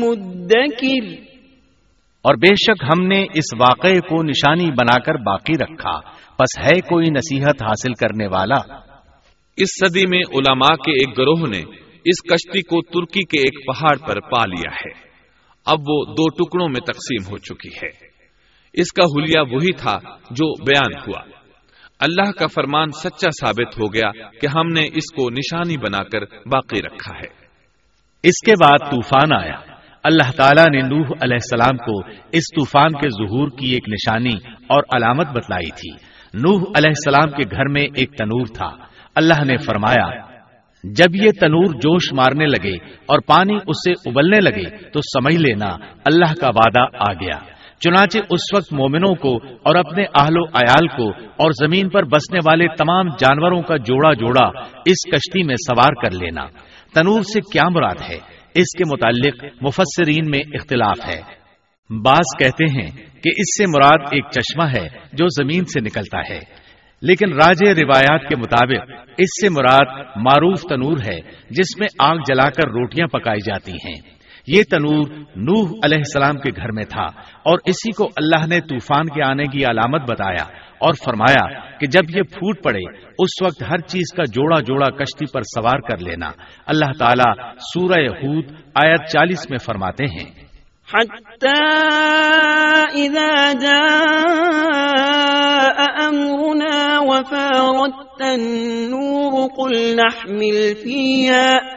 [0.00, 1.24] مُدَّكِرٍ
[2.22, 6.00] اور بے شک ہم نے اس واقعے کو نشانی بنا کر باقی رکھا۔
[6.36, 8.74] پس ہے کوئی نصیحت حاصل کرنے والا؟
[9.56, 11.58] اس صدی میں علماء کے ایک گروہ نے
[12.04, 15.08] اس کشتی کو ترکی کے ایک پہاڑ پر پا لیا ہے۔
[15.66, 17.90] اب وہ دو ٹکڑوں میں تقسیم ہو چکی ہے۔
[18.72, 19.98] اس کا حلیہ وہی تھا
[20.30, 21.20] جو بیان ہوا۔
[22.00, 24.10] اللہ کا فرمان سچا ثابت ہو گیا
[24.40, 27.43] کہ ہم نے اس کو نشانی بنا کر باقی رکھا ہے۔
[28.24, 33.08] اس کے بعد طوفان آیا۔ اللہ تعالیٰ نے نوح علیہ السلام کو اس طوفان کے
[33.08, 34.36] ظہور کی ایک نشانی
[34.68, 35.90] اور علامت بتلائی تھی۔
[36.34, 38.70] نوح علیہ السلام کے گھر میں ایک تنور تھا۔
[39.14, 40.08] اللہ نے فرمایا،
[40.84, 42.74] جب یہ تنور جوش مارنے لگے
[43.06, 48.18] اور پانی اس سے ابلنے لگے تو سمجھ لینا اللہ کا وعدہ آ گیا۔ چنانچہ
[48.30, 52.66] اس وقت مومنوں کو اور اپنے اہل و عیال کو اور زمین پر بسنے والے
[52.68, 54.46] تمام جانوروں کا جوڑا جوڑا
[54.86, 56.44] اس کشتی میں سوار کر لینا۔
[56.94, 58.16] تنور سے کیا مراد ہے؟
[58.54, 61.44] اس کے متعلق مفسرین میں اختلاف ہے۔
[62.02, 62.90] بعض کہتے ہیں
[63.22, 66.40] کہ اس سے مراد ایک چشمہ ہے جو زمین سے نکلتا ہے۔
[67.02, 72.50] لیکن راج روایات کے مطابق اس سے مراد معروف تنور ہے جس میں آگ جلا
[72.50, 74.14] کر روٹیاں پکائی جاتی ہیں۔
[74.46, 77.04] یہ تنور نوح علیہ السلام کے گھر میں تھا
[77.42, 82.16] اور اسی کو اللہ نے طوفان کے آنے کی علامت بتایا۔ اور فرمایا کہ جب
[82.16, 86.30] یہ پھوٹ پڑے، اس وقت ہر چیز کا جوڑا جوڑا کشتی پر سوار کر لینا۔
[86.66, 88.44] اللہ تعالیٰ سورہ ہود
[88.84, 90.44] آیت چالیس میں فرماتے ہیں۔
[99.48, 101.73] قل نحمل فيها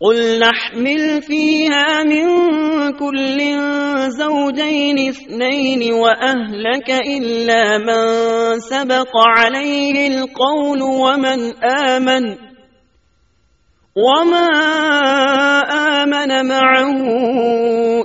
[0.00, 2.26] قل نحمل فيها من
[2.92, 3.38] كل
[4.08, 8.04] زوجين اثنين وأهلك إلا من
[8.60, 12.36] سبق عليه القول ومن آمن
[13.96, 14.48] وما
[16.00, 17.02] آمن معه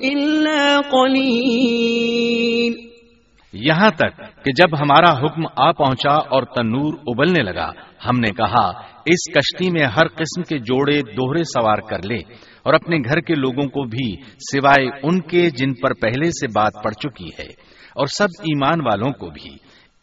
[0.03, 2.73] إلا قليل
[3.53, 7.71] یہاں تک کہ جب ہمارا حکم آ پہنچا اور تنور ابلنے لگا
[8.09, 8.67] ہم نے کہا،
[9.05, 12.17] اس کشتی میں ہر قسم کے جوڑے دوہرے سوار کر لے
[12.63, 16.71] اور اپنے گھر کے لوگوں کو بھی سوائے ان کے جن پر پہلے سے بات
[16.83, 17.47] پڑ چکی ہے
[17.95, 19.53] اور سب ایمان والوں کو بھی۔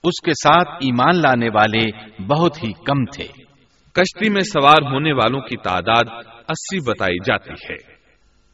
[0.04, 1.82] اس کے ساتھ ایمان لانے والے
[2.26, 3.26] بہت ہی کم تھے۔
[3.92, 7.91] کشتی میں سوار ہونے والوں کی تعداد اسی بتائی جاتی ہے۔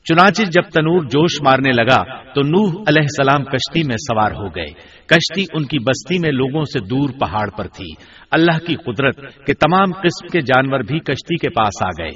[0.09, 4.67] چنانچہ جب تنور جوش مارنے لگا تو نوح علیہ السلام کشتی میں سوار ہو گئے۔
[5.07, 9.17] کشتی ان کی بستی میں لوگوں سے دور پہاڑ پر تھی۔ اللہ کی قدرت
[9.47, 12.11] کے تمام قسم کے جانور بھی کشتی کے پاس آ گئے۔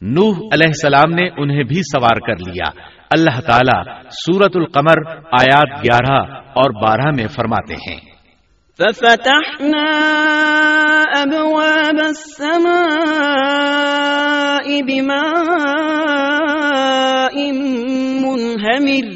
[0.00, 2.70] نوح علیہ السلام نے انہیں بھی سوار کر لیا۔
[3.10, 8.15] اللہ تعالیٰ سورت القمر آیات گیارہ اور بارہ میں فرماتے ہیں۔
[8.78, 9.88] ففتحنا
[11.22, 13.06] أبواب السماء
[14.82, 15.36] بماء
[18.22, 19.06] منهمر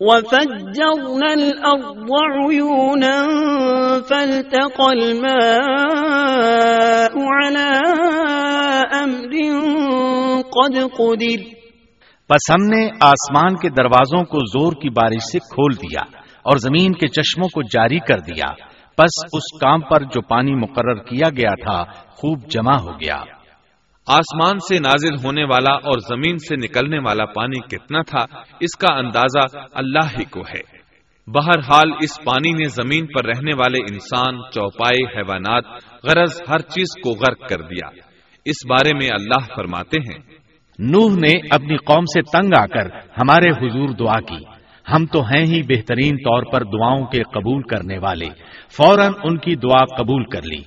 [0.00, 3.16] وفجرنا الأرض عيونا
[4.08, 5.54] فالتقى الماء
[7.38, 7.70] على
[9.02, 9.32] أمر
[10.42, 11.40] قد قدر
[12.30, 16.92] بس ہم نے آسمان کے دروازوں کو زور کی بارش سے کھول دیا۔ اور زمین
[16.92, 18.52] کے چشموں کو جاری کر دیا۔
[18.96, 23.16] پس اس کام پر جو پانی مقرر کیا گیا تھا، خوب جمع ہو گیا۔
[24.06, 28.94] آسمان سے نازل ہونے والا اور زمین سے نکلنے والا پانی کتنا تھا، اس کا
[28.94, 30.84] اندازہ اللہ ہی کو ہے۔
[31.26, 35.64] بہرحال، اس پانی نے زمین پر رہنے والے انسان، چوپائے، حیوانات،
[36.04, 37.88] غرض، ہر چیز کو غرق کر دیا۔
[38.44, 40.18] اس بارے میں اللہ فرماتے ہیں۔
[40.78, 42.86] نوح نے اپنی قوم سے تنگ آ کر
[43.18, 44.53] ہمارے حضور دعا کی۔
[44.92, 48.26] ہم تو ہیں ہی بہترین طور پر دعاؤں کے قبول کرنے والے۔
[48.76, 50.62] فوراً ان کی دعا قبول کر لی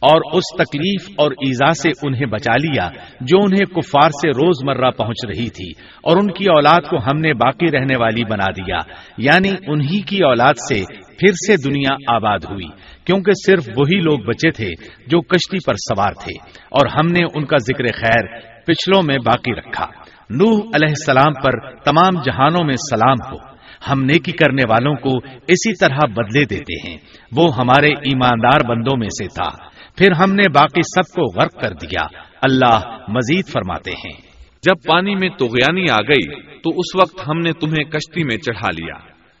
[0.00, 2.88] اور اس تکلیف اور ایزا سے انہیں بچا لیا
[3.20, 5.70] جو انہیں کفار سے روز مرہ پہنچ رہی تھی
[6.02, 8.78] اور ان کی اولاد کو ہم نے باقی رہنے والی بنا دیا۔
[9.18, 10.84] یعنی انہی کی اولاد سے
[11.18, 12.66] پھر سے دنیا آباد ہوئی،
[13.04, 14.68] کیونکہ صرف وہی لوگ بچے تھے
[15.06, 19.54] جو کشتی پر سوار تھے اور ہم نے ان کا ذکر خیر پچھلوں میں باقی
[19.54, 19.86] رکھا۔
[20.30, 23.49] نوح علیہ السلام پر تمام جہانوں میں سلام ہو۔
[23.88, 25.16] ہم نیکی کرنے والوں کو
[25.48, 26.98] اسی طرح بدلے دیتے ہیں۔
[27.36, 31.70] وہ ہمارے ایماندار بندوں میں سے تھا۔ پھر ہم نے باقی سب کو غرق کر
[31.70, 32.06] دیا۔
[32.42, 34.30] اللہ مزید فرماتے ہیں۔
[34.62, 38.68] جب پانی میں تغیانی آ گئی، تو اس وقت ہم نے تمہیں کشتی میں چڑھا
[38.68, 38.94] لیا،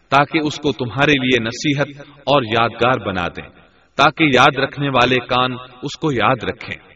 [0.08, 3.48] تاکہ اس کو تمہارے لیے نصیحت اور یادگار بنا دیں،
[3.96, 6.90] تاکہ یاد رکھنے والے کان اس کو یاد رکھیں۔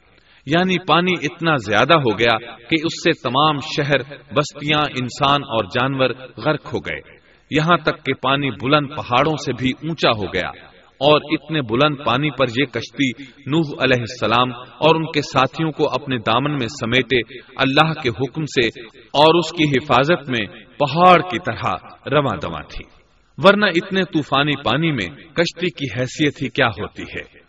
[0.46, 3.98] یعنی پانی اتنا زیادہ ہو گیا کہ اس سے تمام شہر،
[4.35, 7.23] بستیاں، انسان اور جانور غرق ہو گئے۔
[7.56, 10.48] یہاں تک کہ پانی بلند پہاڑوں سے بھی اونچا ہو گیا
[10.94, 15.88] اور اتنے بلند پانی پر یہ کشتی نوح علیہ السلام اور ان کے ساتھیوں کو
[15.88, 17.16] اپنے دامن میں سمیٹے
[17.56, 20.46] اللہ کے حکم سے اور اس کی حفاظت میں
[20.78, 21.70] پہاڑ کی طرح
[22.10, 22.84] رواں دواں تھی۔
[23.44, 27.44] ورنہ اتنے طوفانی پانی میں کشتی کی حیثیت ہی کیا ہوتی ہے۔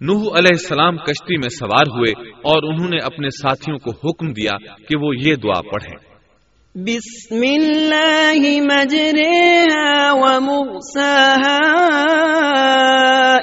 [0.00, 4.52] نوح علیہ السلام کشتی میں سوار ہوئے اور انہوں نے اپنے ساتھیوں کو حکم دیا
[4.74, 6.15] کہ وہ یہ دعا پڑھیں۔
[6.78, 11.88] بسم الله مجريها ومرساها.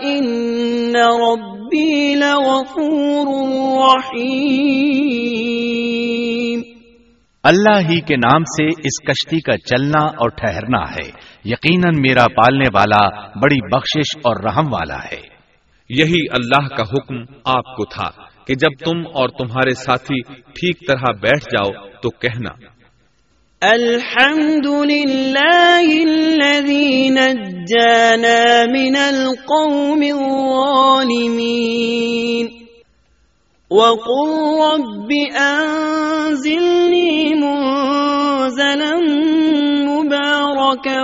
[0.06, 6.62] إن ربي لغفور رحيم.
[7.44, 11.12] اللہ ہی کے نام سے اس کشتی کا چلنا اور ٹھہرنا ہے.
[11.46, 15.22] یقیناً میرا پالنے والا بڑی بخشش اور رحم والا ہے۔
[15.90, 17.16] یہی اللہ کا حکم
[17.46, 18.12] آپ کو تھا
[18.48, 22.73] کہ جب تم اور تمہارے ساتھی ٹھیک طرح بیٹھ جاؤ تو کہنا۔
[23.64, 30.04] الحمد لله الذي نجانا من القوم
[30.84, 31.56] الظالمين
[33.72, 38.96] وقل رب أنزلني منزلا
[39.88, 41.04] مباركا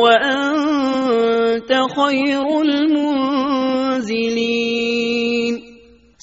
[0.00, 3.76] وأنت خير المنزلين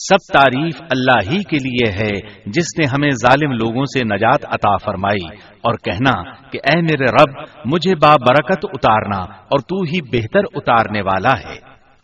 [0.10, 4.78] سب تعریف اللہ ہی کے لیے ہے، جس نے ہمیں ظالم لوگوں سے نجات عطا
[4.78, 10.39] فرمائی۔ اور کہنا کہ اے میرے رب، مجھے با برکت اتارنا اور تو ہی بہتر
[10.54, 11.60] اتارنے والا ہے۔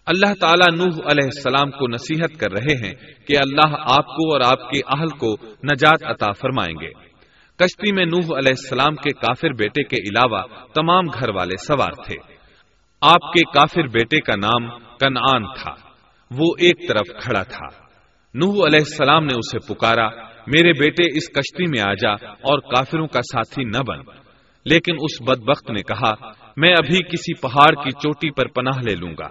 [0.05, 2.93] اللہ تعالیٰ نوح علیہ السلام کو نصیحت کر رہے ہیں
[3.27, 6.89] کہ اللہ آپ کو اور آپ کے اہل کو نجات عطا فرمائیں گے۔
[7.55, 10.41] کشتی میں نوح علیہ السلام کے کافر بیٹے کے علاوہ
[10.75, 12.15] تمام گھر والے سوار تھے۔
[13.01, 15.71] آپ کے کافر بیٹے کا نام کنعان تھا۔
[16.31, 17.88] وہ ایک طرف کھڑا تھا۔
[18.33, 20.09] نوح علیہ السلام نے اسے پکارا،
[20.47, 23.97] میرے بیٹے اس کشتی میں آ جا اور کافروں کا ساتھی نہ بن۔
[24.65, 26.13] لیکن اس بدبخت نے کہا،
[26.57, 29.27] میں ابھی کسی پہاڑ کی چوٹی پر پناہ لے لوں گا،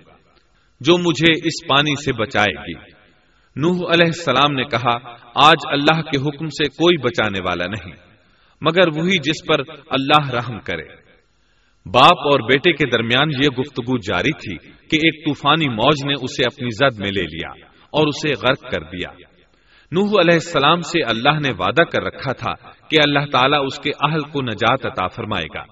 [0.80, 2.92] جو مجھے اس پانی سے بچائے گی۔
[3.56, 7.92] نوح علیہ السلام نے کہا، آج اللہ کے حکم سے کوئی بچانے والا نہیں،
[8.60, 11.08] مگر وہی جس پر اللہ رحم کرے۔
[11.86, 16.42] باپ اور بیٹے کے درمیان یہ گفتگو جاری تھی کہ ایک طوفانی موج نے اسے
[16.42, 19.10] اپنی زد میں لے لیا۔ اور اسے غرق کر دیا۔
[19.92, 22.52] نوح علیہ السلام سے اللہ نے وعدہ کر رکھا تھا
[22.88, 25.64] کہ اللہ تعالیٰ اس کے اہل کو نجات عطا فرمائے گا۔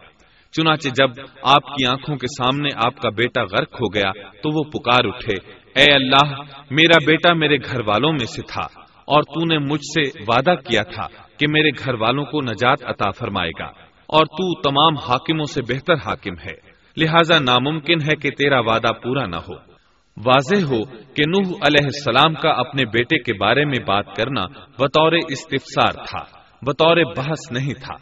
[0.53, 1.11] چنانچہ جب
[1.43, 5.35] آپ کی آنکھوں کے سامنے آپ کا بیٹا غرق ہو گیا تو وہ پکار اٹھے،
[5.75, 10.19] اے اللہ، میرا بیٹا میرے گھر والوں میں سے تھا اور تو نے مجھ سے
[10.29, 11.07] وعدہ کیا تھا
[11.39, 13.67] کہ میرے گھر والوں کو نجات عطا فرمائے گا
[14.07, 19.27] اور تو تمام حاکموں سے بہتر حاکم ہے۔ لہذا ناممکن ہے کہ تیرا وعدہ پورا
[19.27, 19.76] نہ ہو۔
[20.25, 24.47] واضح ہو کہ نوح علیہ السلام کا اپنے بیٹے کے بارے میں بات کرنا
[24.79, 27.95] بطور استفسار تھا، بطور بحث نہیں تھا۔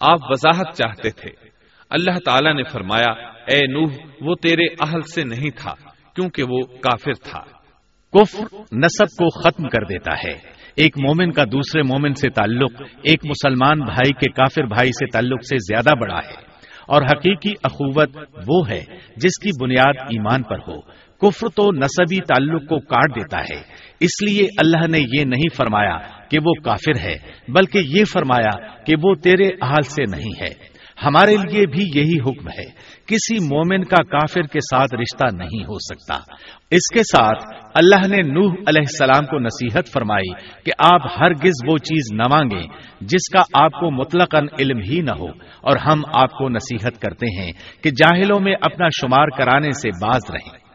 [0.00, 1.30] آپ وضاحت چاہتے تھے۔
[1.90, 5.74] اللہ تعالی نے فرمایا، اے نوح، وہ تیرے اہل سے نہیں تھا،
[6.14, 7.40] کیونکہ وہ کافر تھا۔
[8.12, 10.38] کفر نصب کو ختم کر دیتا ہے۔
[10.74, 15.44] ایک مومن کا دوسرے مومن سے تعلق، ایک مسلمان بھائی کے کافر بھائی سے تعلق
[15.44, 16.48] سے زیادہ بڑا ہے۔
[16.88, 18.10] اور حقیقی اخوت
[18.48, 18.84] وہ ہے
[19.16, 23.62] جس کی بنیاد ایمان پر ہو۔ کفر تو نصبی تعلق کو کاٹ دیتا ہے۔
[24.00, 25.98] اس لیے اللہ نے یہ نہیں فرمایا
[26.30, 27.16] کہ وہ کافر ہے،
[27.48, 32.48] بلکہ یہ فرمایا کہ وہ تیرے حال سے نہیں ہے۔ ہمارے لیے بھی یہی حکم
[32.48, 32.64] ہے۔
[33.06, 36.14] کسی مومن کا کافر کے ساتھ رشتہ نہیں ہو سکتا۔
[36.70, 40.32] اس کے ساتھ اللہ نے نوح علیہ السلام کو نصیحت فرمائی
[40.64, 42.66] کہ آپ ہرگز وہ چیز نہ مانگیں
[43.00, 45.28] جس کا آپ کو مطلق علم ہی نہ ہو۔
[45.60, 47.52] اور ہم آپ کو نصیحت کرتے ہیں
[47.82, 50.67] کہ جاہلوں میں اپنا شمار کرانے سے باز رہیں۔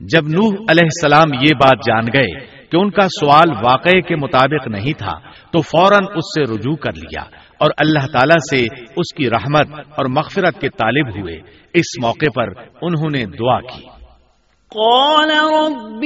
[0.00, 4.68] جب نوح علیہ السلام یہ بات جان گئے کہ ان کا سوال واقعے کے مطابق
[4.68, 5.18] نہیں تھا،
[5.52, 7.22] تو فوراً اس سے رجوع کر لیا
[7.58, 11.38] اور اللہ تعالی سے اس کی رحمت اور مغفرت کے طالب ہوئے۔
[11.74, 12.48] اس موقع پر
[12.82, 13.82] انہوں نے دعا کی۔
[14.68, 16.04] قال رب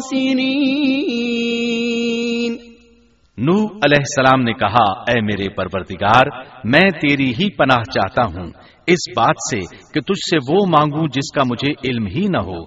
[3.38, 6.22] نو علیہ السلام نے کہا، اے میرے پروردگار،
[6.64, 8.50] میں تیری ہی پناہ چاہتا ہوں۔
[8.86, 9.60] اس بات سے
[9.94, 12.64] کہ تجھ سے وہ مانگوں جس کا مجھے علم ہی نہ ہو۔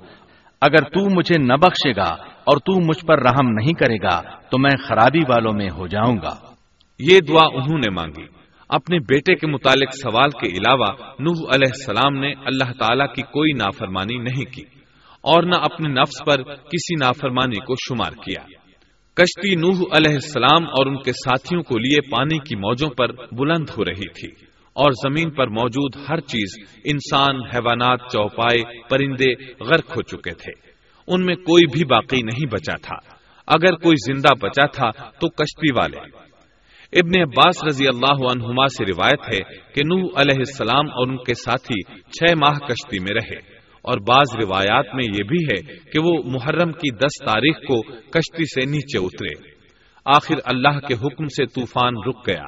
[0.62, 2.10] اگر تو مجھے نہ بخشے گا
[2.46, 6.18] اور تو مجھ پر رحم نہیں کرے گا، تو میں خرابی والوں میں ہو جاؤں
[6.18, 6.47] گا۔
[7.00, 8.26] یہ دعا انہوں نے مانگی۔
[8.70, 10.86] اپنے بیٹے کے متعلق سوال کے علاوہ
[11.20, 14.62] نوح علیہ السلام نے اللہ تعالی کی کوئی نافرمانی نہیں کی
[15.22, 18.44] اور نہ اپنے نفس پر کسی نافرمانی کو شمار کیا۔
[19.14, 23.70] کشتی نوح علیہ السلام اور ان کے ساتھیوں کو لیے پانی کی موجوں پر بلند
[23.78, 29.34] ہو رہی تھی اور زمین پر موجود ہر چیز انسان، حیوانات، چوپائے، پرندے
[29.64, 30.52] غرق ہو چکے تھے۔
[31.08, 32.96] ان میں کوئی بھی باقی نہیں بچا تھا۔
[33.48, 36.27] اگر کوئی زندہ بچا تھا تو کشتی والے۔
[36.94, 41.34] ابن عباس رضی اللہ عنہما سے روایت ہے کہ نوح علیہ السلام اور ان کے
[41.34, 46.24] ساتھی چھ ماہ کشتی میں رہے۔ اور بعض روایات میں یہ بھی ہے کہ وہ
[46.26, 49.52] محرم کی دس تاریخ کو کشتی سے نیچے اترے۔
[50.06, 52.44] آخر اللہ کے حکم سے طوفان رک گیا۔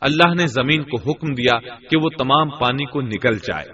[0.00, 3.66] اللہ نے زمین کو حکم دیا کہ وہ تمام پانی کو نگل جائے۔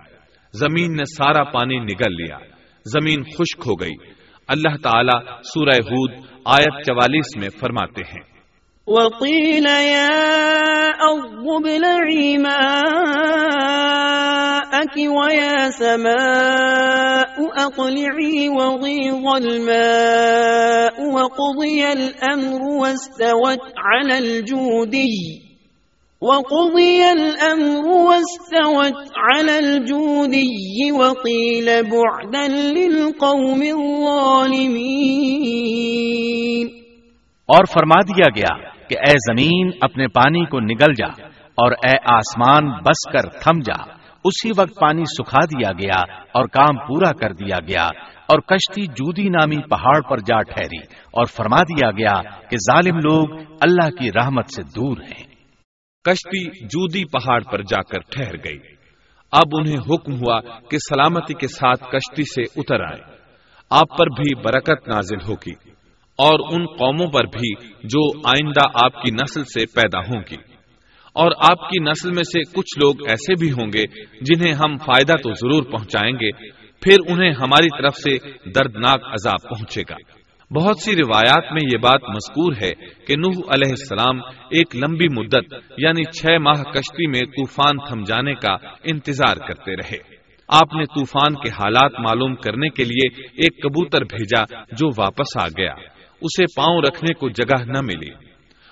[0.53, 2.39] زمین نے سارا پانی نگل لیا۔
[2.85, 4.13] زمین خشک ہو گئی۔
[4.49, 6.13] اللہ تعالی سورہ ہود
[6.45, 8.32] آیت چوالیس میں فرماتے ہیں۔
[8.87, 12.53] وقيل يا أرض ابلعي ماءك
[14.97, 25.43] ويا سماء أقلعي وغيظ الماء وقضي الأمر واستوت على الجودي
[26.21, 33.63] وقضي الأمر واستوت على الجودي وقيل بعدا للقوم
[34.93, 35.43] الظالمين
[37.47, 42.71] اور فرما دیا گیا کہ اے زمین اپنے پانی کو نگل جا اور اے آسمان
[42.71, 47.57] بس کر تھم جا۔ اسی وقت پانی سکھا دیا گیا اور کام پورا کر دیا
[47.69, 47.85] گیا
[48.27, 50.79] اور کشتی جودی نامی پہاڑ پر جا ٹھہری
[51.13, 55.25] اور فرما دیا گیا کہ ظالم لوگ اللہ کی رحمت سے دور ہیں۔
[56.05, 58.59] کشتی جودی پہاڑ پر جا کر ٹھہر گئی۔
[59.33, 63.17] اب انہیں حکم ہوا کہ سلامتی کے ساتھ کشتی سے اتر آئے
[63.71, 65.72] آپ پر بھی برکت نازل ہوگی۔
[66.17, 70.37] اور ان قوموں پر بھی جو آئندہ آپ کی نسل سے پیدا ہوں گی۔
[71.13, 73.85] اور آپ کی نسل میں سے کچھ لوگ ایسے بھی ہوں گے
[74.21, 76.31] جنہیں ہم فائدہ تو ضرور پہنچائیں گے،
[76.81, 78.17] پھر انہیں ہماری طرف سے
[78.51, 79.95] دردناک عذاب پہنچے گا۔
[80.55, 82.73] بہت سی روایات میں یہ بات مذکور ہے
[83.07, 84.21] کہ نوح علیہ السلام
[84.51, 89.99] ایک لمبی مدت یعنی چھ ماہ کشتی میں طوفان تھم جانے کا انتظار کرتے رہے۔
[90.49, 95.47] آپ نے طوفان کے حالات معلوم کرنے کے لیے ایک کبوتر بھیجا جو واپس آ
[95.47, 95.75] گیا۔
[96.23, 98.11] اسے پاؤں رکھنے کو جگہ نہ ملی۔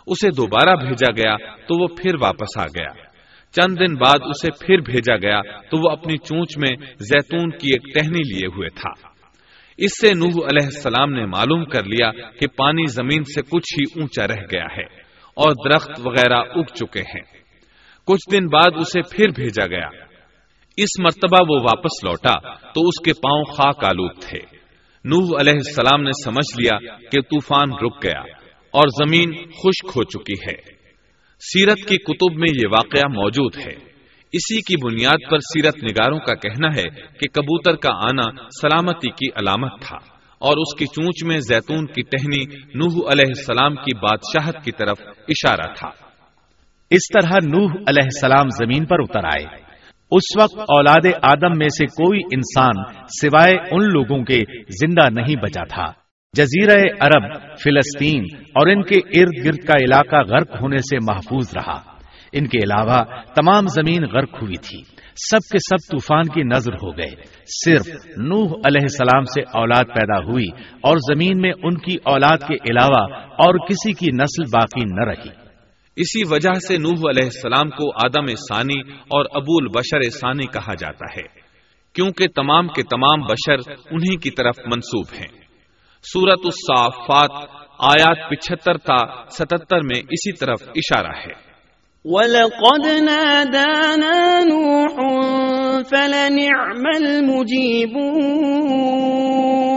[0.06, 3.10] اسے دوبارہ بھیجا گیا تو وہ پھر واپس آ گیا۔
[3.52, 7.94] چند دن بعد اسے پھر بھیجا گیا تو وہ اپنی چونچ میں زیتون کی ایک
[7.94, 9.08] ٹہنی لیے ہوئے تھا۔
[9.78, 14.00] اس سے نوح علیہ السلام نے معلوم کر لیا کہ پانی زمین سے کچھ ہی
[14.00, 14.84] اونچا رہ گیا ہے
[15.36, 17.40] اور درخت وغیرہ اگ چکے ہیں۔
[18.06, 19.88] کچھ دن بعد اسے پھر بھیجا گیا۔
[20.76, 24.59] اس مرتبہ وہ واپس لوٹا تو اس کے پاؤں خاک آلود تھے۔
[25.04, 28.20] نوح علیہ السلام نے سمجھ لیا کہ طوفان رک گیا
[28.70, 30.54] اور زمین خشک ہو چکی ہے۔
[31.38, 33.90] سیرت کی کتب میں یہ واقعہ موجود ہے۔
[34.32, 36.82] اسی کی بنیاد پر سیرت نگاروں کا کہنا ہے
[37.20, 39.96] کہ کبوتر کا آنا سلامتی کی علامت تھا
[40.38, 42.44] اور اس کی چونچ میں زیتون کی ٹہنی
[42.74, 44.98] نوح علیہ السلام کی بادشاہت کی طرف
[45.28, 45.90] اشارہ تھا۔
[46.90, 49.69] اس طرح نوح علیہ السلام زمین پر اتر آئے۔
[50.10, 52.84] اس وقت اولاد آدم میں سے کوئی انسان
[53.20, 55.92] سوائے ان لوگوں کے زندہ نہیں بچا تھا۔
[56.36, 61.80] جزیرہ عرب، فلسطین اور ان کے ارد گرد کا علاقہ غرق ہونے سے محفوظ رہا۔
[62.32, 63.04] ان کے علاوہ
[63.34, 64.82] تمام زمین غرق ہوئی تھی۔
[65.30, 67.10] سب کے سب طوفان کی نظر ہو گئے۔
[67.64, 70.48] صرف نوح علیہ السلام سے اولاد پیدا ہوئی
[70.82, 75.39] اور زمین میں ان کی اولاد کے علاوہ اور کسی کی نسل باقی نہ رہی۔
[75.96, 81.04] اسی وجہ سے نوح علیہ السلام کو آدم ثانی اور ابو البشر ثانی کہا جاتا
[81.16, 81.22] ہے،
[81.92, 85.28] کیونکہ تمام کے تمام بشر انہی کی طرف منسوب ہیں۔
[86.02, 87.30] سورت الصافات
[87.78, 91.50] آیات پچہتر تا ستتر میں اسی طرف اشارہ ہے۔
[92.04, 99.69] وَلَقَدْ نَادَانَا نُوحٌ فَلَنِعْمَ الْمُجِيبُونَ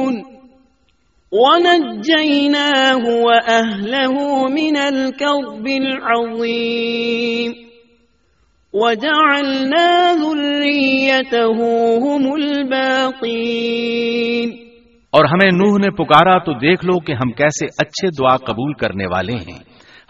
[1.36, 7.54] ونجيناه وأهله من الكرب العظيم
[8.74, 11.58] وجعلنا ذريته
[11.98, 14.52] هم الباقين
[15.10, 19.06] اور ہمیں نوح نے پکارا تو دیکھ لو کہ ہم کیسے اچھے دعا قبول کرنے
[19.06, 19.60] والے ہیں۔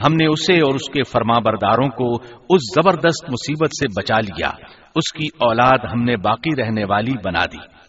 [0.05, 2.17] ہم نے اسے اور اس کے فرما برداروں کو
[2.49, 4.49] اس زبردست مصیبت سے بچا لیا۔
[4.95, 7.82] اس کی اولاد ہم نے باقی رہنے والی بنا دی۔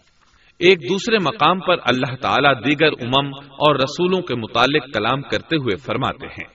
[0.58, 5.76] ایک دوسرے مقام پر اللہ تعالیٰ دیگر امم اور رسولوں کے متعلق کلام کرتے ہوئے
[5.76, 6.54] فرماتے ہیں۔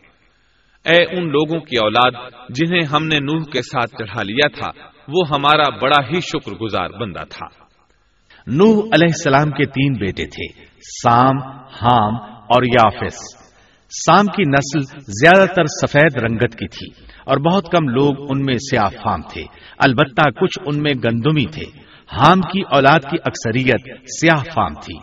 [0.86, 2.12] اے ان لوگوں کی اولاد،
[2.50, 6.90] جنہیں ہم نے نوح کے ساتھ چڑھا لیا تھا، وہ ہمارا بڑا ہی شکر گزار
[6.90, 7.46] بندہ تھا۔
[8.48, 10.64] نوح علیہ السلام کے تین بیٹے تھے،
[11.04, 11.38] سام
[11.82, 13.18] ہام اور یافس۔
[14.06, 18.54] سام کی نسل زیادہ تر سفید رنگت کی تھی اور بہت کم لوگ ان میں
[18.54, 19.44] سیاہ فام تھے،
[19.78, 24.98] البتہ کچھ ان میں گندمی تھے۔ ہام کی اولاد کی اکثریت سیاہ فام تھی۔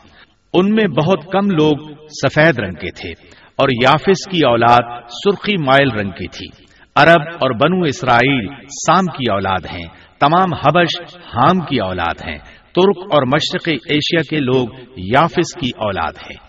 [0.54, 3.10] ان میں بہت کم لوگ سفید رنگ کے تھے
[3.56, 6.64] اور یافس کی اولاد سرخی مائل رنگ کی تھی۔
[6.96, 9.86] عرب اور بنو اسرائیل سام کی اولاد ہیں۔
[10.20, 12.38] تمام حبش ہام کی اولاد ہیں۔
[12.74, 16.46] ترک اور مشرقی ایشیا کے لوگ یافس کی اولاد ہیں۔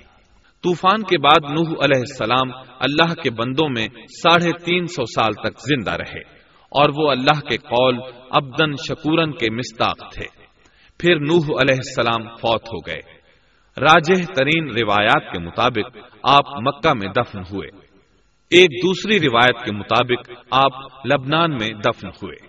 [0.64, 5.60] طوفان کے بعد نوح علیہ السلام اللہ کے بندوں میں ساڑھے تین سو سال تک
[5.60, 6.20] زندہ رہے
[6.70, 8.00] اور وہ اللہ کے قول
[8.32, 10.37] ابدن شکورن کے مستاق تھے۔
[11.00, 13.02] پھر نوح علیہ السلام فوت ہو گئے۔
[13.82, 17.68] راجہ ترین روایات کے مطابق آپ مکہ میں دفن ہوئے۔
[18.50, 20.72] ایک دوسری روایت کے مطابق آپ
[21.06, 22.47] لبنان میں دفن ہوئے۔